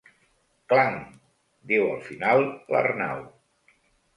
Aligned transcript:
Clang 0.73 0.95
—diu 1.73 1.85
al 1.91 2.01
final 2.07 2.49
l'Arnau. 2.75 3.21